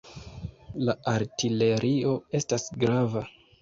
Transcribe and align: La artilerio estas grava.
La 0.87 0.95
artilerio 1.13 2.19
estas 2.43 2.71
grava. 2.87 3.29